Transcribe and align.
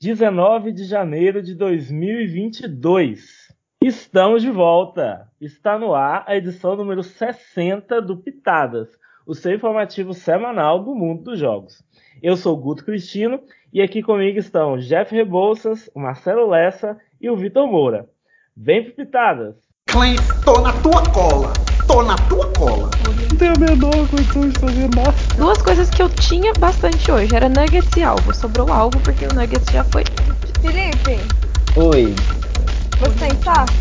19 0.00 0.70
de 0.70 0.84
janeiro 0.84 1.42
de 1.42 1.56
2022. 1.56 3.52
Estamos 3.82 4.42
de 4.42 4.50
volta. 4.50 5.26
Está 5.40 5.76
no 5.76 5.92
ar 5.92 6.22
a 6.28 6.36
edição 6.36 6.76
número 6.76 7.02
60 7.02 8.00
do 8.00 8.16
Pitadas, 8.16 8.88
o 9.26 9.34
seu 9.34 9.52
informativo 9.52 10.14
semanal 10.14 10.84
do 10.84 10.94
mundo 10.94 11.24
dos 11.24 11.40
jogos. 11.40 11.82
Eu 12.22 12.36
sou 12.36 12.56
o 12.56 12.60
Guto 12.60 12.84
Cristino 12.84 13.40
e 13.72 13.82
aqui 13.82 14.00
comigo 14.00 14.38
estão 14.38 14.78
Jeff 14.78 15.12
Rebouças, 15.12 15.90
o 15.92 15.98
Marcelo 15.98 16.48
Lessa 16.48 16.96
e 17.20 17.28
o 17.28 17.36
Vitor 17.36 17.66
Moura. 17.66 18.08
Vem 18.56 18.84
pro 18.84 18.94
Pitadas! 18.94 19.56
Clint, 19.90 20.20
tô 20.44 20.60
na 20.60 20.72
tua 20.80 21.02
cola! 21.12 21.67
Tô 21.88 22.02
na 22.02 22.16
tua 22.28 22.46
cola! 22.52 22.90
Não 23.30 23.38
tenho 23.38 23.54
a 23.54 23.58
menor 23.58 24.08
condição 24.10 24.46
de 24.46 24.58
fazer 24.58 24.90
nada. 24.94 25.14
Duas 25.38 25.56
coisas 25.62 25.88
que 25.88 26.02
eu 26.02 26.10
tinha 26.10 26.52
bastante 26.52 27.10
hoje 27.10 27.34
era 27.34 27.48
nuggets 27.48 27.96
e 27.96 28.02
alvo. 28.02 28.34
Sobrou 28.34 28.70
alvo 28.70 29.00
porque 29.00 29.24
o 29.24 29.34
nuggets 29.34 29.72
já 29.72 29.82
foi. 29.84 30.04
Felipe, 30.60 31.18
Oi. 31.76 32.14
você 33.00 33.30
sentasse? 33.30 33.72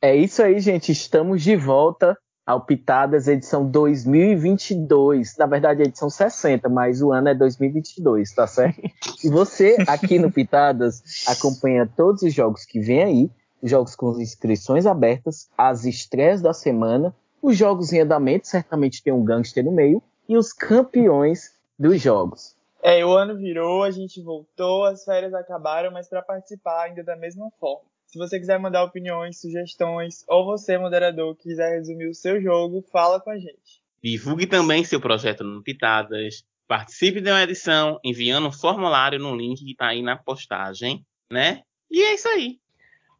É 0.00 0.16
isso 0.16 0.42
aí, 0.42 0.58
gente. 0.58 0.90
Estamos 0.90 1.42
de 1.42 1.54
volta 1.54 2.16
ao 2.46 2.64
Pitadas 2.64 3.28
edição 3.28 3.70
2022. 3.70 5.36
Na 5.36 5.44
verdade, 5.44 5.82
é 5.82 5.84
edição 5.84 6.08
60, 6.08 6.66
mas 6.70 7.02
o 7.02 7.12
ano 7.12 7.28
é 7.28 7.34
2022, 7.34 8.32
tá 8.32 8.46
certo? 8.46 8.80
E 9.22 9.28
você, 9.28 9.76
aqui 9.86 10.18
no 10.18 10.32
Pitadas, 10.32 11.02
acompanha 11.28 11.86
todos 11.94 12.22
os 12.22 12.32
jogos 12.32 12.64
que 12.64 12.80
vem 12.80 13.02
aí, 13.02 13.30
jogos 13.62 13.94
com 13.94 14.10
as 14.10 14.18
inscrições 14.18 14.86
abertas, 14.86 15.48
as 15.56 15.84
estreias 15.84 16.42
da 16.42 16.52
semana, 16.52 17.14
os 17.40 17.56
jogos 17.56 17.92
em 17.92 18.00
andamento, 18.00 18.46
certamente 18.46 19.02
tem 19.02 19.12
um 19.12 19.24
gangster 19.24 19.64
no 19.64 19.72
meio, 19.72 20.02
e 20.28 20.36
os 20.36 20.52
campeões 20.52 21.52
dos 21.78 22.00
jogos. 22.00 22.56
É, 22.82 23.04
o 23.04 23.12
ano 23.12 23.36
virou, 23.36 23.84
a 23.84 23.90
gente 23.90 24.20
voltou, 24.20 24.84
as 24.84 25.04
férias 25.04 25.32
acabaram, 25.34 25.92
mas 25.92 26.08
para 26.08 26.22
participar 26.22 26.84
ainda 26.84 27.04
da 27.04 27.16
mesma 27.16 27.48
forma. 27.60 27.84
Se 28.06 28.18
você 28.18 28.38
quiser 28.38 28.58
mandar 28.58 28.84
opiniões, 28.84 29.40
sugestões, 29.40 30.24
ou 30.28 30.44
você, 30.44 30.76
moderador, 30.76 31.34
quiser 31.36 31.78
resumir 31.78 32.08
o 32.08 32.14
seu 32.14 32.42
jogo, 32.42 32.84
fala 32.92 33.20
com 33.20 33.30
a 33.30 33.38
gente. 33.38 33.82
Divulgue 34.02 34.46
também 34.46 34.84
seu 34.84 35.00
projeto 35.00 35.44
no 35.44 35.62
Pitadas. 35.62 36.44
Participe 36.68 37.20
de 37.20 37.30
uma 37.30 37.42
edição 37.42 37.98
enviando 38.04 38.48
um 38.48 38.52
formulário 38.52 39.18
no 39.18 39.34
link 39.34 39.64
que 39.64 39.72
está 39.72 39.88
aí 39.88 40.02
na 40.02 40.16
postagem, 40.16 41.06
né? 41.30 41.62
E 41.90 42.02
é 42.02 42.14
isso 42.14 42.28
aí. 42.28 42.58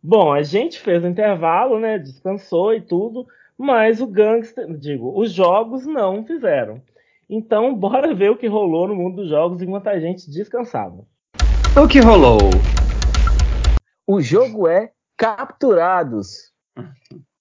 Bom, 0.04 0.32
a 0.32 0.42
gente 0.42 0.80
fez 0.80 1.04
o 1.04 1.06
intervalo, 1.06 1.78
né? 1.78 1.96
Descansou 1.96 2.74
e 2.74 2.80
tudo, 2.80 3.24
mas 3.56 4.00
o 4.00 4.06
gangster, 4.06 4.66
digo, 4.76 5.16
os 5.16 5.32
jogos 5.32 5.86
não 5.86 6.24
fizeram. 6.26 6.82
Então, 7.30 7.72
bora 7.78 8.12
ver 8.12 8.30
o 8.30 8.36
que 8.36 8.48
rolou 8.48 8.88
no 8.88 8.96
mundo 8.96 9.22
dos 9.22 9.28
jogos 9.28 9.62
enquanto 9.62 9.86
a 9.86 10.00
gente 10.00 10.28
descansava. 10.28 11.06
O 11.80 11.86
que 11.86 12.00
rolou? 12.00 12.38
O 14.04 14.20
jogo 14.20 14.66
é 14.66 14.92
Capturados. 15.16 16.52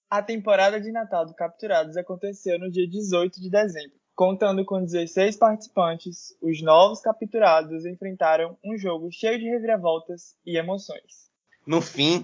A 0.08 0.22
temporada 0.22 0.80
de 0.80 0.92
Natal 0.92 1.26
do 1.26 1.34
Capturados 1.34 1.98
aconteceu 1.98 2.60
no 2.60 2.70
dia 2.70 2.88
18 2.88 3.42
de 3.42 3.50
dezembro. 3.50 3.98
Contando 4.14 4.64
com 4.64 4.84
16 4.84 5.36
participantes, 5.36 6.38
os 6.40 6.62
novos 6.62 7.02
capturados 7.02 7.86
enfrentaram 7.88 8.56
um 8.64 8.78
jogo 8.78 9.10
cheio 9.12 9.40
de 9.40 9.50
reviravoltas 9.50 10.36
e 10.46 10.58
emoções. 10.58 11.32
No 11.66 11.82
fim, 11.82 12.24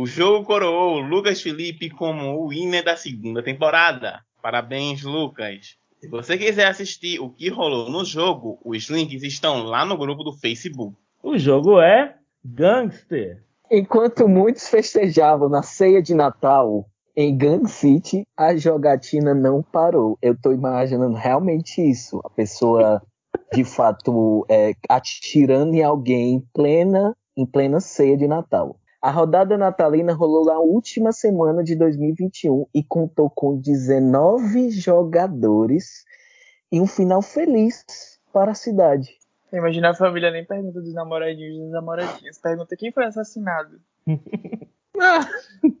o 0.00 0.06
jogo 0.06 0.46
coroou 0.46 0.98
o 0.98 1.00
Lucas 1.00 1.42
Felipe 1.42 1.90
como 1.90 2.36
o 2.36 2.50
winner 2.50 2.84
da 2.84 2.96
segunda 2.96 3.42
temporada. 3.42 4.20
Parabéns, 4.40 5.02
Lucas. 5.02 5.76
Se 6.00 6.06
você 6.06 6.38
quiser 6.38 6.68
assistir 6.68 7.18
o 7.18 7.28
que 7.28 7.48
rolou 7.48 7.90
no 7.90 8.04
jogo, 8.04 8.60
os 8.64 8.88
links 8.88 9.24
estão 9.24 9.64
lá 9.64 9.84
no 9.84 9.98
grupo 9.98 10.22
do 10.22 10.32
Facebook. 10.32 10.94
O 11.20 11.36
jogo 11.36 11.80
é 11.80 12.14
Gangster. 12.44 13.42
Enquanto 13.68 14.28
muitos 14.28 14.68
festejavam 14.68 15.48
na 15.48 15.64
ceia 15.64 16.00
de 16.00 16.14
Natal 16.14 16.88
em 17.16 17.36
Gang 17.36 17.68
City, 17.68 18.24
a 18.36 18.56
jogatina 18.56 19.34
não 19.34 19.64
parou. 19.64 20.16
Eu 20.22 20.40
tô 20.40 20.52
imaginando 20.52 21.16
realmente 21.16 21.82
isso. 21.82 22.20
A 22.24 22.30
pessoa, 22.30 23.02
de 23.52 23.64
fato, 23.64 24.46
é, 24.48 24.74
atirando 24.88 25.74
em 25.74 25.82
alguém 25.82 26.34
em 26.34 26.40
plena, 26.54 27.16
em 27.36 27.44
plena 27.44 27.80
ceia 27.80 28.16
de 28.16 28.28
Natal. 28.28 28.78
A 29.00 29.12
rodada 29.12 29.56
natalina 29.56 30.12
rolou 30.12 30.44
na 30.44 30.58
última 30.58 31.12
semana 31.12 31.62
de 31.62 31.76
2021 31.76 32.66
e 32.74 32.82
contou 32.82 33.30
com 33.30 33.56
19 33.56 34.70
jogadores 34.70 36.04
e 36.72 36.80
um 36.80 36.86
final 36.86 37.22
feliz 37.22 37.84
para 38.32 38.50
a 38.50 38.56
cidade. 38.56 39.16
Imagina 39.52 39.90
a 39.90 39.94
família 39.94 40.32
nem 40.32 40.44
pergunta 40.44 40.80
dos 40.80 40.92
namoradinhos 40.92 41.56
e 41.56 41.60
das 41.60 41.70
namoradinhas. 41.70 42.38
Pergunta 42.38 42.76
quem 42.76 42.90
foi 42.90 43.04
assassinado. 43.04 43.80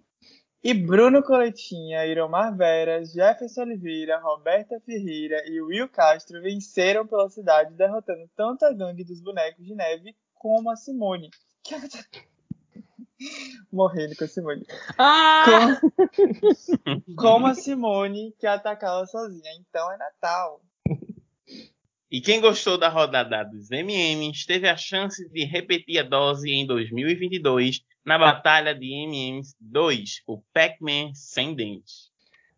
e 0.62 0.72
Bruno 0.72 1.20
Coletinha, 1.20 2.06
Iromar 2.06 2.56
Veras, 2.56 3.12
Jefferson 3.12 3.62
Oliveira, 3.62 4.20
Roberta 4.20 4.80
Ferreira 4.86 5.42
e 5.44 5.60
Will 5.60 5.88
Castro 5.88 6.40
venceram 6.40 7.04
pela 7.04 7.28
cidade, 7.28 7.74
derrotando 7.74 8.30
tanto 8.36 8.64
a 8.64 8.72
gangue 8.72 9.02
dos 9.02 9.20
bonecos 9.20 9.66
de 9.66 9.74
neve 9.74 10.14
como 10.34 10.70
a 10.70 10.76
Simone. 10.76 11.30
Que 11.64 11.74
Morrendo 13.72 14.16
com 14.16 14.24
a 14.24 14.28
Simone. 14.28 14.66
Com... 15.44 17.14
como 17.16 17.46
a 17.46 17.54
Simone 17.54 18.34
que 18.38 18.46
atacava 18.46 19.06
sozinha. 19.06 19.50
Então 19.60 19.92
é 19.92 19.96
Natal. 19.96 20.60
E 22.10 22.22
quem 22.22 22.40
gostou 22.40 22.78
da 22.78 22.88
rodada 22.88 23.44
dos 23.44 23.70
MMs 23.70 24.46
teve 24.46 24.66
a 24.66 24.76
chance 24.76 25.28
de 25.28 25.44
repetir 25.44 25.98
a 25.98 26.02
dose 26.02 26.50
em 26.50 26.66
2022 26.66 27.82
na 28.04 28.18
batalha 28.18 28.74
de 28.74 28.86
MMs 28.86 29.54
2, 29.60 30.22
o 30.26 30.40
Pac-Man 30.54 31.12
sem 31.12 31.54
dentes. 31.54 32.10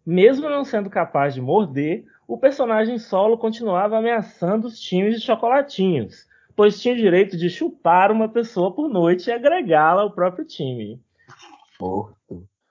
Mesmo 0.06 0.48
não 0.48 0.64
sendo 0.64 0.88
capaz 0.88 1.34
de 1.34 1.40
morder, 1.40 2.04
o 2.28 2.38
personagem 2.38 2.98
solo 2.98 3.36
continuava 3.36 3.98
ameaçando 3.98 4.68
os 4.68 4.78
times 4.78 5.18
de 5.18 5.26
chocolatinhos, 5.26 6.28
pois 6.54 6.80
tinha 6.80 6.94
o 6.94 6.96
direito 6.96 7.36
de 7.36 7.48
chupar 7.48 8.10
uma 8.12 8.28
pessoa 8.28 8.74
por 8.74 8.88
noite 8.88 9.28
e 9.28 9.32
agregá-la 9.32 10.02
ao 10.02 10.12
próprio 10.12 10.44
time. 10.44 11.00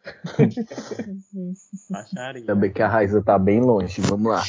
Baixaria. 1.89 2.45
Também 2.45 2.71
que 2.71 2.81
a 2.81 2.87
Raiza 2.87 3.21
tá 3.21 3.37
bem 3.37 3.59
longe, 3.59 4.01
vamos 4.01 4.31
lá. 4.31 4.43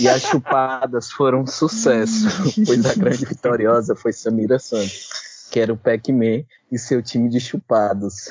E 0.00 0.08
as 0.08 0.22
chupadas 0.22 1.10
foram 1.10 1.42
um 1.42 1.46
sucesso, 1.46 2.26
pois 2.66 2.86
a 2.86 2.94
grande 2.94 3.24
vitoriosa 3.24 3.94
foi 3.94 4.12
Samira 4.12 4.58
Santos, 4.58 5.48
que 5.50 5.60
era 5.60 5.72
o 5.72 5.76
Pac-Man 5.76 6.44
e 6.70 6.78
seu 6.78 7.02
time 7.02 7.28
de 7.28 7.40
chupados. 7.40 8.30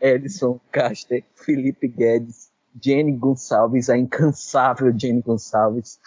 Edson 0.00 0.60
Caster, 0.70 1.24
Felipe 1.34 1.88
Guedes, 1.88 2.50
Jenny 2.82 3.12
Gonçalves, 3.12 3.88
a 3.88 3.96
incansável 3.96 4.92
Jenny 4.98 5.22
Gonçalves 5.22 5.98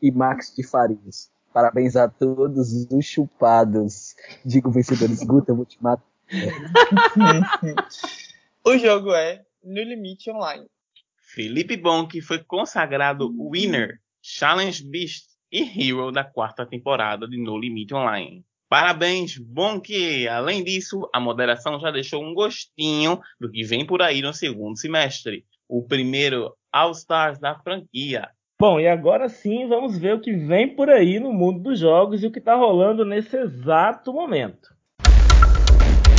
e 0.00 0.10
Max 0.10 0.54
de 0.54 0.62
Farias. 0.66 1.31
Parabéns 1.52 1.96
a 1.96 2.08
todos 2.08 2.86
os 2.90 3.04
chupados. 3.04 4.14
Digo 4.44 4.70
vencedores, 4.70 5.22
Guta, 5.22 5.52
eu 5.52 5.56
vou 5.56 5.66
te 5.66 5.82
matar. 5.82 6.04
O 8.64 8.78
jogo 8.78 9.12
é 9.12 9.44
No 9.64 9.82
Limite 9.82 10.30
Online. 10.30 10.68
Felipe 11.16 11.76
Bonk 11.76 12.20
foi 12.20 12.38
consagrado 12.44 13.28
winner, 13.50 14.00
Challenge 14.22 14.84
Beast 14.84 15.30
e 15.50 15.62
Hero 15.62 16.12
da 16.12 16.22
quarta 16.22 16.64
temporada 16.64 17.26
de 17.26 17.36
No 17.36 17.58
Limite 17.58 17.92
Online. 17.92 18.44
Parabéns, 18.68 19.36
Bonk! 19.36 20.28
Além 20.28 20.62
disso, 20.62 21.10
a 21.12 21.18
moderação 21.18 21.80
já 21.80 21.90
deixou 21.90 22.22
um 22.22 22.32
gostinho 22.32 23.20
do 23.40 23.50
que 23.50 23.64
vem 23.64 23.84
por 23.84 24.00
aí 24.00 24.22
no 24.22 24.32
segundo 24.32 24.78
semestre. 24.78 25.44
O 25.68 25.82
primeiro 25.82 26.56
All 26.70 26.92
Stars 26.92 27.40
da 27.40 27.58
franquia. 27.58 28.30
Bom, 28.62 28.78
e 28.78 28.86
agora 28.86 29.28
sim 29.28 29.66
vamos 29.66 29.98
ver 29.98 30.14
o 30.14 30.20
que 30.20 30.32
vem 30.32 30.76
por 30.76 30.88
aí 30.88 31.18
no 31.18 31.32
mundo 31.32 31.58
dos 31.58 31.80
jogos 31.80 32.22
e 32.22 32.28
o 32.28 32.30
que 32.30 32.38
está 32.38 32.54
rolando 32.54 33.04
nesse 33.04 33.36
exato 33.36 34.12
momento. 34.12 34.72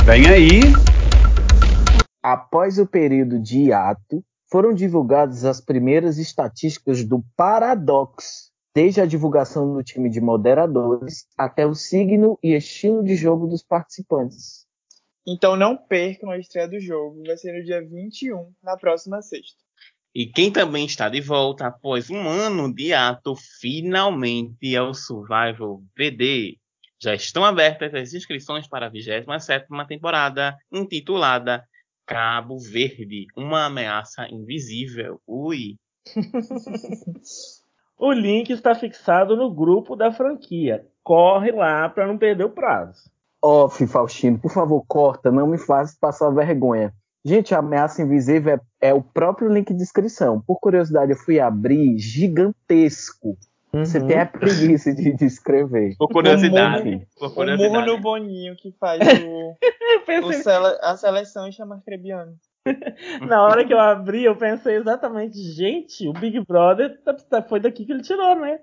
Vem 0.04 0.28
aí. 0.28 0.60
Após 2.22 2.78
o 2.78 2.86
período 2.86 3.40
de 3.40 3.68
hiato, 3.68 4.22
foram 4.52 4.74
divulgadas 4.74 5.46
as 5.46 5.58
primeiras 5.58 6.18
estatísticas 6.18 7.02
do 7.02 7.24
Paradox, 7.34 8.52
desde 8.74 9.00
a 9.00 9.06
divulgação 9.06 9.72
do 9.72 9.82
time 9.82 10.10
de 10.10 10.20
moderadores 10.20 11.26
até 11.38 11.66
o 11.66 11.74
signo 11.74 12.38
e 12.42 12.54
estilo 12.54 13.02
de 13.02 13.16
jogo 13.16 13.46
dos 13.46 13.62
participantes. 13.62 14.66
Então 15.26 15.56
não 15.56 15.78
percam 15.78 16.28
a 16.28 16.38
estreia 16.38 16.68
do 16.68 16.78
jogo, 16.78 17.22
vai 17.24 17.38
ser 17.38 17.58
no 17.58 17.64
dia 17.64 17.80
21, 17.80 18.52
na 18.62 18.76
próxima 18.76 19.22
sexta. 19.22 19.63
E 20.14 20.26
quem 20.26 20.52
também 20.52 20.86
está 20.86 21.08
de 21.08 21.20
volta 21.20 21.66
após 21.66 22.08
um 22.08 22.28
ano 22.28 22.72
de 22.72 22.92
ato, 22.94 23.34
finalmente 23.60 24.74
é 24.74 24.80
o 24.80 24.94
Survival 24.94 25.82
VD. 25.96 26.56
Já 27.02 27.14
estão 27.14 27.44
abertas 27.44 27.92
as 27.94 28.14
inscrições 28.14 28.68
para 28.68 28.86
a 28.86 28.90
27ª 28.90 29.86
temporada, 29.86 30.56
intitulada 30.72 31.64
Cabo 32.06 32.58
Verde, 32.58 33.26
uma 33.36 33.66
ameaça 33.66 34.28
invisível. 34.30 35.20
Ui! 35.26 35.76
O 37.96 38.12
link 38.12 38.50
está 38.50 38.74
fixado 38.74 39.36
no 39.36 39.54
grupo 39.54 39.94
da 39.94 40.12
franquia. 40.12 40.84
Corre 41.02 41.52
lá 41.52 41.88
para 41.88 42.06
não 42.06 42.18
perder 42.18 42.44
o 42.44 42.50
prazo. 42.50 43.08
Off, 43.40 43.86
Faustino, 43.86 44.38
por 44.38 44.50
favor, 44.50 44.84
corta, 44.86 45.30
não 45.30 45.46
me 45.46 45.58
faça 45.58 45.96
passar 46.00 46.30
vergonha. 46.30 46.92
Gente, 47.26 47.54
a 47.54 47.58
ameaça 47.58 48.02
invisível 48.02 48.60
é, 48.82 48.88
é 48.90 48.94
o 48.94 49.00
próprio 49.02 49.48
link 49.48 49.68
de 49.72 49.78
descrição. 49.78 50.40
Por 50.46 50.60
curiosidade, 50.60 51.12
eu 51.12 51.16
fui 51.16 51.40
abrir 51.40 51.96
gigantesco. 51.98 53.36
Você 53.72 53.98
Uhum. 53.98 54.06
tem 54.06 54.18
a 54.20 54.26
preguiça 54.26 54.94
de, 54.94 55.14
de 55.16 55.24
escrever. 55.24 55.94
Por 55.98 56.08
curiosidade. 56.08 56.88
Enfim. 56.88 57.06
Por 57.18 57.26
O 57.26 57.34
Morro 57.34 57.48
no 57.48 57.56
curiosidade. 57.56 58.00
Boninho 58.02 58.54
que 58.56 58.72
faz 58.78 59.00
o, 59.24 59.56
o 60.28 60.32
sele- 60.34 60.78
a 60.82 60.96
seleção 60.96 61.50
chama 61.50 61.82
Crebiano. 61.84 62.34
na 63.26 63.42
hora 63.42 63.64
que 63.64 63.72
eu 63.74 63.80
abri, 63.80 64.24
eu 64.24 64.36
pensei 64.36 64.76
exatamente, 64.76 65.36
gente, 65.38 66.06
o 66.08 66.12
Big 66.12 66.40
Brother 66.46 66.98
tá- 67.02 67.14
tá- 67.14 67.42
foi 67.42 67.58
daqui 67.60 67.84
que 67.84 67.92
ele 67.92 68.02
tirou, 68.02 68.36
né? 68.36 68.58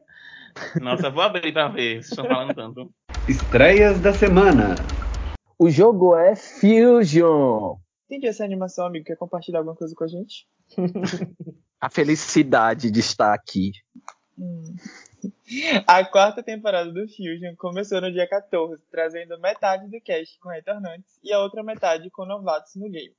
Nossa, 0.80 1.10
vou 1.10 1.24
abrir 1.24 1.52
pra 1.52 1.68
ver. 1.68 1.96
Vocês 1.96 2.10
estão 2.10 2.26
falando 2.26 2.54
tanto. 2.54 2.90
Estreias 3.28 4.00
da 4.00 4.14
semana. 4.14 4.78
O 5.60 5.70
jogo 5.70 6.16
é 6.16 6.36
Fusion. 6.36 7.76
Entendi 8.12 8.28
essa 8.28 8.44
animação, 8.44 8.86
amigo. 8.86 9.06
Quer 9.06 9.16
compartilhar 9.16 9.60
alguma 9.60 9.74
coisa 9.74 9.96
com 9.96 10.04
a 10.04 10.08
gente? 10.08 10.46
A 11.80 11.90
felicidade 11.90 12.92
de 12.92 13.00
estar 13.00 13.34
aqui. 13.34 13.72
Hum. 14.38 14.76
A 15.88 16.04
quarta 16.04 16.44
temporada 16.44 16.92
do 16.92 17.08
Fusion 17.08 17.56
começou 17.58 18.02
no 18.02 18.12
dia 18.12 18.28
14, 18.28 18.84
trazendo 18.92 19.40
metade 19.40 19.90
do 19.90 20.02
cast 20.02 20.38
com 20.42 20.50
retornantes 20.50 21.20
e 21.24 21.32
a 21.32 21.40
outra 21.40 21.64
metade 21.64 22.10
com 22.12 22.26
novatos 22.26 22.76
no 22.76 22.90
game. 22.90 23.16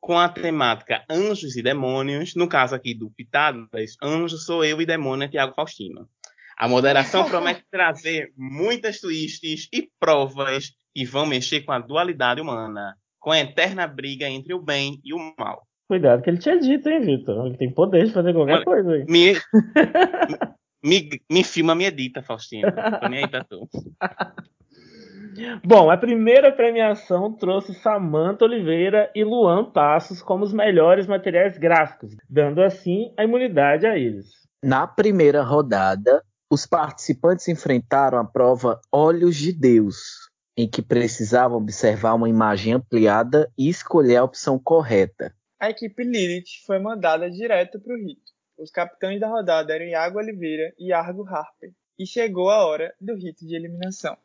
Com 0.00 0.18
a 0.18 0.28
temática 0.28 1.04
Anjos 1.08 1.56
e 1.56 1.62
Demônios, 1.62 2.34
no 2.34 2.48
caso 2.48 2.74
aqui 2.74 2.92
do 2.92 3.10
Pitadas, 3.12 3.96
Anjo 4.02 4.36
sou 4.36 4.64
eu 4.64 4.82
e 4.82 4.86
Demônio 4.86 5.26
é 5.26 5.28
Tiago 5.28 5.54
Faustino. 5.54 6.08
A 6.56 6.66
moderação 6.66 7.24
promete 7.30 7.64
trazer 7.70 8.32
muitas 8.36 8.98
twists 8.98 9.68
e 9.72 9.88
provas 10.00 10.72
que 10.92 11.04
vão 11.04 11.24
mexer 11.24 11.60
com 11.60 11.70
a 11.70 11.78
dualidade 11.78 12.40
humana, 12.40 12.96
com 13.24 13.30
a 13.30 13.38
eterna 13.40 13.86
briga 13.86 14.28
entre 14.28 14.52
o 14.52 14.60
bem 14.60 15.00
e 15.02 15.14
o 15.14 15.34
mal. 15.38 15.62
Cuidado 15.88 16.20
que 16.22 16.28
ele 16.28 16.36
tinha 16.36 16.58
dito, 16.60 16.86
hein, 16.90 17.00
Vitor? 17.00 17.46
Ele 17.46 17.56
tem 17.56 17.72
poder 17.72 18.04
de 18.04 18.12
fazer 18.12 18.34
qualquer 18.34 18.56
Olha- 18.56 18.64
coisa 18.66 18.90
aí. 18.92 19.04
Me, 19.08 19.32
me, 20.84 21.08
me 21.32 21.42
filma, 21.42 21.74
me 21.74 21.86
edita, 21.86 22.22
Faustino. 22.22 22.70
Tô 23.00 23.08
nem 23.08 23.24
aí 23.24 23.30
pra 23.30 23.42
tu. 23.42 23.66
Bom, 25.64 25.90
a 25.90 25.96
primeira 25.96 26.52
premiação 26.52 27.32
trouxe 27.32 27.74
Samantha 27.74 28.44
Oliveira 28.44 29.10
e 29.14 29.24
Luan 29.24 29.64
Passos 29.72 30.20
como 30.22 30.44
os 30.44 30.52
melhores 30.52 31.06
materiais 31.06 31.56
gráficos, 31.56 32.14
dando 32.28 32.62
assim 32.62 33.12
a 33.18 33.24
imunidade 33.24 33.86
a 33.86 33.96
eles. 33.98 34.26
Na 34.62 34.86
primeira 34.86 35.42
rodada, 35.42 36.22
os 36.50 36.66
participantes 36.66 37.48
enfrentaram 37.48 38.18
a 38.18 38.24
prova 38.24 38.78
Olhos 38.92 39.34
de 39.36 39.52
Deus, 39.52 40.23
em 40.56 40.68
que 40.68 40.82
precisavam 40.82 41.58
observar 41.58 42.14
uma 42.14 42.28
imagem 42.28 42.74
ampliada 42.74 43.50
e 43.58 43.68
escolher 43.68 44.16
a 44.16 44.24
opção 44.24 44.58
correta. 44.58 45.34
A 45.58 45.70
equipe 45.70 46.04
Lilith 46.04 46.62
foi 46.66 46.78
mandada 46.78 47.30
direto 47.30 47.80
para 47.80 47.94
o 47.94 47.98
rito. 47.98 48.32
Os 48.56 48.70
capitães 48.70 49.18
da 49.18 49.28
rodada 49.28 49.74
eram 49.74 49.86
Iago 49.86 50.18
Oliveira 50.18 50.72
e 50.78 50.92
Argo 50.92 51.26
Harper. 51.26 51.72
E 51.98 52.06
chegou 52.06 52.50
a 52.50 52.64
hora 52.64 52.94
do 53.00 53.14
rito 53.14 53.46
de 53.46 53.54
eliminação. 53.54 54.16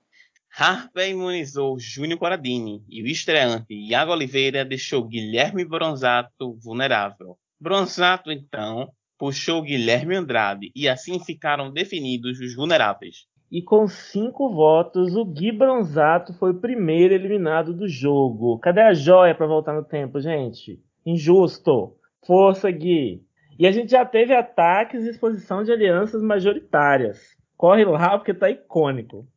Harper 0.51 1.09
imunizou 1.09 1.79
Júnior 1.79 2.19
Coradini 2.19 2.83
e 2.89 3.03
o 3.03 3.07
estreante 3.07 3.73
Iago 3.73 4.11
Oliveira 4.11 4.65
deixou 4.65 5.03
Guilherme 5.03 5.63
Bronzato 5.63 6.57
vulnerável. 6.57 7.37
Bronzato, 7.59 8.31
então, 8.31 8.91
puxou 9.17 9.61
Guilherme 9.61 10.15
Andrade 10.15 10.71
e 10.75 10.87
assim 10.87 11.23
ficaram 11.23 11.71
definidos 11.71 12.39
os 12.39 12.55
vulneráveis. 12.55 13.27
E 13.51 13.63
com 13.63 13.87
cinco 13.87 14.53
votos, 14.53 15.15
o 15.15 15.25
Gui 15.25 15.51
Bronzato 15.51 16.33
foi 16.33 16.51
o 16.51 16.59
primeiro 16.59 17.15
eliminado 17.15 17.73
do 17.73 17.87
jogo. 17.87 18.59
Cadê 18.59 18.81
a 18.81 18.93
joia 18.93 19.33
pra 19.33 19.47
voltar 19.47 19.73
no 19.73 19.83
tempo, 19.83 20.21
gente? 20.21 20.79
Injusto. 21.03 21.95
Força, 22.25 22.69
Gui. 22.69 23.25
E 23.57 23.65
a 23.65 23.71
gente 23.71 23.91
já 23.91 24.05
teve 24.05 24.35
ataques 24.35 25.03
e 25.03 25.09
exposição 25.09 25.63
de 25.63 25.71
alianças 25.71 26.21
majoritárias. 26.21 27.35
Corre 27.57 27.83
lá 27.85 28.17
porque 28.17 28.33
tá 28.33 28.49
icônico. 28.49 29.27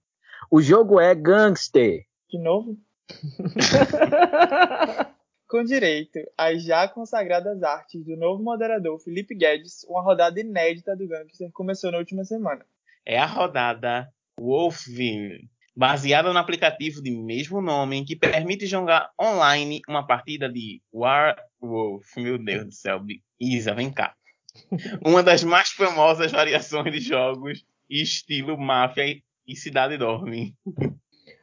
O 0.50 0.61
jogo 0.61 1.00
é 1.00 1.15
Gangster. 1.15 2.05
De 2.29 2.38
novo? 2.38 2.76
Com 5.49 5.65
direito 5.65 6.19
às 6.37 6.62
já 6.62 6.87
consagradas 6.87 7.62
artes 7.62 8.05
do 8.05 8.17
novo 8.17 8.43
moderador 8.43 8.99
Felipe 8.99 9.35
Guedes, 9.35 9.85
uma 9.88 10.03
rodada 10.03 10.38
inédita 10.38 10.94
do 10.94 11.08
Gangster 11.08 11.50
começou 11.53 11.91
na 11.91 11.99
última 11.99 12.25
semana. 12.25 12.65
É 13.05 13.19
a 13.19 13.27
rodada 13.27 14.09
Wolfville, 14.39 15.49
baseada 15.75 16.33
no 16.33 16.39
aplicativo 16.39 17.03
de 17.03 17.11
mesmo 17.11 17.61
nome 17.61 18.05
que 18.05 18.15
permite 18.15 18.67
jogar 18.67 19.11
online 19.21 19.81
uma 19.89 20.07
partida 20.07 20.49
de 20.49 20.81
Warwolf. 20.93 22.17
Meu 22.17 22.39
Deus 22.39 22.65
do 22.65 22.73
céu, 22.73 23.01
Isa, 23.41 23.75
vem 23.75 23.93
cá. 23.93 24.15
Uma 25.05 25.23
das 25.23 25.43
mais 25.43 25.71
famosas 25.71 26.31
variações 26.31 26.93
de 26.93 27.01
jogos 27.01 27.65
estilo 27.89 28.59
máfia 28.59 29.21
e 29.47 29.57
cidade 29.57 29.99
dorme. 29.99 30.55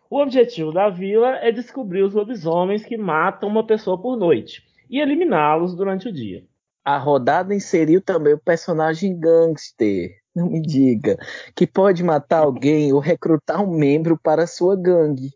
O 0.09 0.19
objetivo 0.21 0.71
da 0.71 0.89
vila 0.89 1.37
é 1.37 1.51
descobrir 1.51 2.01
os 2.01 2.13
lobisomens 2.13 2.83
que 2.83 2.97
matam 2.97 3.47
uma 3.47 3.65
pessoa 3.65 4.01
por 4.01 4.17
noite 4.17 4.63
e 4.89 4.99
eliminá-los 4.99 5.75
durante 5.75 6.07
o 6.07 6.11
dia. 6.11 6.43
A 6.83 6.97
rodada 6.97 7.53
inseriu 7.53 8.01
também 8.01 8.33
o 8.33 8.39
personagem 8.39 9.19
Gangster. 9.19 10.09
Não 10.39 10.49
me 10.49 10.61
diga. 10.61 11.17
Que 11.53 11.67
pode 11.67 12.01
matar 12.01 12.43
alguém 12.43 12.93
ou 12.93 12.99
recrutar 12.99 13.61
um 13.61 13.69
membro 13.69 14.17
para 14.17 14.47
sua 14.47 14.73
gangue. 14.73 15.33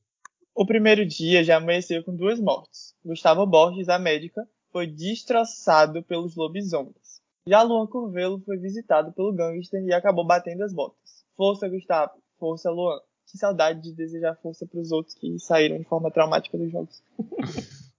O 0.56 0.66
primeiro 0.66 1.06
dia 1.06 1.44
já 1.44 1.58
amanheceu 1.58 2.02
com 2.06 2.16
duas 2.16 2.40
mortes. 2.40 2.96
Gustavo 3.04 3.46
Borges, 3.46 3.90
a 3.90 4.00
médica, 4.00 4.48
foi 4.72 4.88
destroçado 4.88 6.02
pelos 6.04 6.38
lobisomens. 6.38 7.22
Já 7.46 7.62
Luan 7.62 7.86
Curvelo 7.86 8.42
foi 8.46 8.58
visitado 8.58 9.12
pelo 9.12 9.34
gangster 9.34 9.84
e 9.84 9.94
acabou 9.94 10.26
batendo 10.26 10.64
as 10.64 10.74
botas. 10.74 11.26
Força, 11.36 11.68
Gustavo. 11.68 12.14
Força, 12.40 12.72
Luan. 12.72 12.98
Que 13.30 13.38
saudade 13.38 13.82
de 13.82 13.94
desejar 13.94 14.38
força 14.42 14.66
para 14.66 14.80
os 14.80 14.92
outros 14.92 15.16
que 15.16 15.38
saíram 15.38 15.80
de 15.80 15.84
forma 15.84 16.12
traumática 16.12 16.58
dos 16.58 16.72
jogos. 16.72 17.04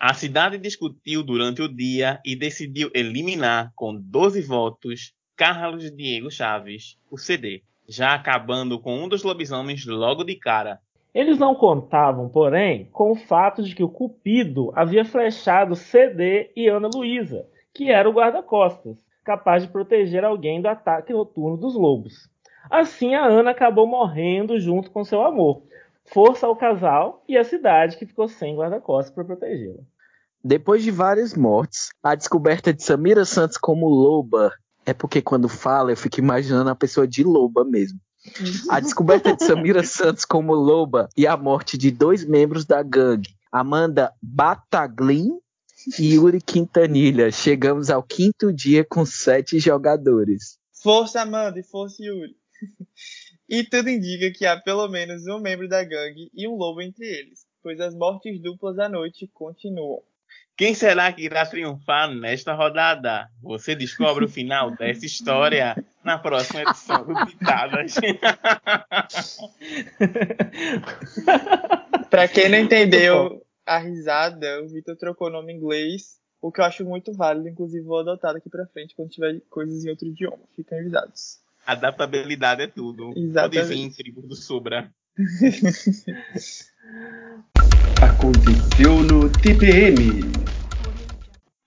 A 0.00 0.12
cidade 0.14 0.58
discutiu 0.58 1.22
durante 1.22 1.62
o 1.62 1.68
dia 1.68 2.20
e 2.24 2.34
decidiu 2.34 2.90
eliminar, 2.92 3.72
com 3.76 3.94
12 3.94 4.42
votos, 4.42 5.12
Carlos 5.40 5.90
Diego 5.90 6.30
Chaves, 6.30 6.98
o 7.10 7.16
CD, 7.16 7.62
já 7.88 8.12
acabando 8.12 8.78
com 8.78 8.94
um 8.94 9.08
dos 9.08 9.22
lobisomens 9.22 9.86
logo 9.86 10.22
de 10.22 10.34
cara. 10.34 10.80
Eles 11.14 11.38
não 11.38 11.54
contavam, 11.54 12.28
porém, 12.28 12.90
com 12.92 13.12
o 13.12 13.16
fato 13.16 13.62
de 13.62 13.74
que 13.74 13.82
o 13.82 13.88
Cupido 13.88 14.70
havia 14.76 15.02
flechado 15.02 15.74
CD 15.74 16.50
e 16.54 16.68
Ana 16.68 16.90
Luísa, 16.94 17.46
que 17.72 17.90
era 17.90 18.06
o 18.06 18.12
guarda-costas, 18.12 18.98
capaz 19.24 19.62
de 19.62 19.70
proteger 19.70 20.26
alguém 20.26 20.60
do 20.60 20.68
ataque 20.68 21.10
noturno 21.10 21.56
dos 21.56 21.74
lobos. 21.74 22.28
Assim, 22.70 23.14
a 23.14 23.24
Ana 23.24 23.52
acabou 23.52 23.86
morrendo 23.86 24.60
junto 24.60 24.90
com 24.90 25.04
seu 25.04 25.24
amor. 25.24 25.62
Força 26.04 26.46
ao 26.46 26.54
casal 26.54 27.24
e 27.26 27.38
à 27.38 27.44
cidade 27.44 27.96
que 27.96 28.04
ficou 28.04 28.28
sem 28.28 28.56
guarda-costas 28.56 29.14
para 29.14 29.24
protegê-la. 29.24 29.80
Depois 30.44 30.82
de 30.82 30.90
várias 30.90 31.34
mortes, 31.34 31.88
a 32.02 32.14
descoberta 32.14 32.74
de 32.74 32.82
Samira 32.82 33.24
Santos 33.24 33.56
como 33.56 33.88
loba. 33.88 34.52
É 34.90 34.92
porque 34.92 35.22
quando 35.22 35.48
fala 35.48 35.92
eu 35.92 35.96
fico 35.96 36.18
imaginando 36.18 36.68
a 36.68 36.74
pessoa 36.74 37.06
de 37.06 37.22
loba 37.22 37.64
mesmo. 37.64 38.00
A 38.68 38.80
descoberta 38.80 39.36
de 39.36 39.44
Samira 39.46 39.84
Santos 39.84 40.24
como 40.24 40.52
loba 40.52 41.08
e 41.16 41.28
a 41.28 41.36
morte 41.36 41.78
de 41.78 41.92
dois 41.92 42.24
membros 42.24 42.64
da 42.64 42.82
gangue, 42.82 43.30
Amanda 43.52 44.12
Bataglin 44.20 45.38
e 45.96 46.14
Yuri 46.14 46.40
Quintanilha. 46.40 47.30
Chegamos 47.30 47.88
ao 47.88 48.02
quinto 48.02 48.52
dia 48.52 48.84
com 48.84 49.06
sete 49.06 49.60
jogadores. 49.60 50.58
Força, 50.82 51.22
Amanda 51.22 51.60
e 51.60 51.62
força, 51.62 52.02
Yuri. 52.02 52.34
e 53.48 53.62
tudo 53.62 53.90
indica 53.90 54.36
que 54.36 54.44
há 54.44 54.60
pelo 54.60 54.88
menos 54.88 55.24
um 55.28 55.38
membro 55.38 55.68
da 55.68 55.84
gangue 55.84 56.32
e 56.34 56.48
um 56.48 56.56
lobo 56.56 56.82
entre 56.82 57.06
eles, 57.06 57.46
pois 57.62 57.80
as 57.80 57.94
mortes 57.94 58.42
duplas 58.42 58.76
à 58.80 58.88
noite 58.88 59.30
continuam. 59.32 60.02
Quem 60.56 60.74
será 60.74 61.12
que 61.12 61.22
irá 61.22 61.46
triunfar 61.46 62.12
nesta 62.14 62.52
rodada? 62.52 63.28
Você 63.42 63.74
descobre 63.74 64.26
o 64.26 64.28
final 64.28 64.70
dessa 64.76 65.06
história 65.06 65.74
na 66.04 66.18
próxima 66.18 66.60
edição 66.62 67.02
do 67.04 67.14
Pitadas. 67.26 67.94
Pra 72.10 72.28
quem 72.28 72.50
não 72.50 72.58
entendeu 72.58 73.42
a 73.64 73.78
risada, 73.78 74.62
o 74.62 74.68
Vitor 74.68 74.96
trocou 74.96 75.28
o 75.28 75.30
nome 75.30 75.52
em 75.52 75.56
inglês, 75.56 76.18
o 76.42 76.52
que 76.52 76.60
eu 76.60 76.64
acho 76.64 76.84
muito 76.84 77.12
válido, 77.12 77.48
inclusive 77.48 77.84
vou 77.84 78.00
adotar 78.00 78.34
daqui 78.34 78.50
pra 78.50 78.66
frente 78.66 78.94
quando 78.94 79.10
tiver 79.10 79.40
coisas 79.48 79.84
em 79.84 79.90
outro 79.90 80.08
idioma. 80.08 80.40
Fiquem 80.56 80.80
avisados. 80.80 81.38
Adaptabilidade 81.66 82.62
é 82.62 82.66
tudo. 82.66 83.12
Exatamente. 83.16 83.60
Pode 83.60 83.74
vir, 83.74 83.94
tribo 83.94 84.22
do 84.22 84.34
Sobra. 84.34 84.90
Aconteceu 88.02 89.02
no 89.02 89.30
TPM. 89.30 90.22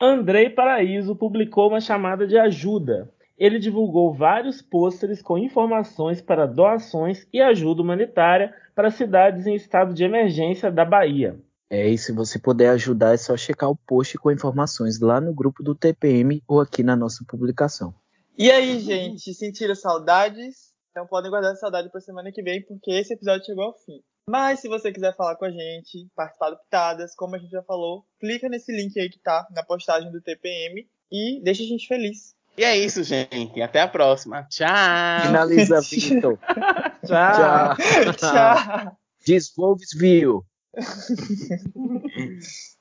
Andrei 0.02 0.50
Paraíso 0.50 1.16
publicou 1.16 1.70
uma 1.70 1.80
chamada 1.80 2.28
de 2.28 2.38
ajuda. 2.38 3.10
ele 3.38 3.60
divulgou 3.60 4.14
vários 4.14 4.62
pôsteres 4.62 5.22
com 5.22 5.38
informações 5.38 6.22
para 6.22 6.46
doações 6.46 7.26
e 7.32 7.42
ajuda 7.42 7.82
humanitária 7.82 8.54
para 8.76 8.92
cidades 8.92 9.48
em 9.48 9.56
estado 9.56 9.94
de 9.94 10.04
emergência 10.04 10.72
da 10.72 10.86
Bahia. 10.86 11.40
É, 11.70 11.88
e 11.88 11.98
se 11.98 12.12
você 12.12 12.38
puder 12.38 12.70
ajudar, 12.70 13.14
é 13.14 13.18
só 13.18 13.36
checar 13.36 13.70
o 13.70 13.76
post 13.76 14.18
com 14.18 14.32
informações 14.32 15.00
lá 15.00 15.20
no 15.20 15.34
grupo 15.34 15.64
do 15.64 15.74
TPM 15.74 16.44
ou 16.48 16.60
aqui 16.60 16.84
na 16.84 16.96
nossa 16.96 17.26
publicação. 17.28 17.94
E 18.38 18.52
aí, 18.52 18.80
gente, 18.80 19.34
sentiram 19.34 19.76
saudades? 19.76 20.74
Então 20.92 21.08
podem 21.08 21.32
guardar 21.32 21.56
saudade 21.56 21.90
para 21.90 22.00
semana 22.00 22.32
que 22.32 22.44
vem, 22.44 22.62
porque 22.64 22.92
esse 22.92 23.14
episódio 23.14 23.46
chegou 23.46 23.64
ao 23.64 23.74
fim. 23.74 24.00
Mas 24.30 24.62
se 24.62 24.70
você 24.70 24.92
quiser 24.92 25.16
falar 25.16 25.36
com 25.36 25.46
a 25.46 25.52
gente, 25.52 26.08
participar 26.16 26.52
do 26.52 26.58
Pitadas, 26.58 27.16
como 27.16 27.36
a 27.36 27.40
gente 27.40 27.52
já 27.52 27.62
falou, 27.62 28.06
clica 28.20 28.48
nesse 28.48 28.72
link 28.72 28.98
aí 29.00 29.10
que 29.10 29.20
tá 29.20 29.48
na 29.52 29.64
postagem 29.64 30.12
do 30.12 30.22
TPM 30.22 30.88
e 31.12 31.42
deixa 31.44 31.64
a 31.64 31.66
gente 31.66 31.88
feliz. 31.88 32.34
E 32.58 32.64
é 32.64 32.78
isso, 32.78 33.04
gente. 33.04 33.62
Até 33.62 33.82
a 33.82 33.88
próxima. 33.88 34.44
Tchau. 34.44 34.68
Finaliza, 35.26 35.82
Vitor. 35.90 36.40
Tchau. 37.06 37.76
Tchau. 37.76 38.14
Tchau. 38.14 38.98
Disvolves 39.26 39.90
viu. 39.94 40.46